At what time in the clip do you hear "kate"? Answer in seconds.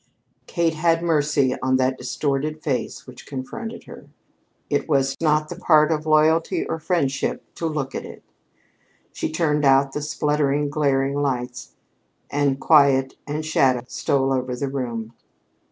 0.47-0.73